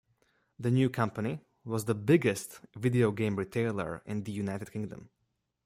[0.57, 5.11] The new company was the biggest video game retailer in the United Kingdom.